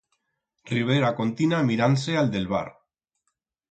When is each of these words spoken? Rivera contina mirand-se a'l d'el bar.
Rivera 0.71 1.13
contina 1.21 1.61
mirand-se 1.69 2.19
a'l 2.25 2.35
d'el 2.37 2.53
bar. 2.57 2.67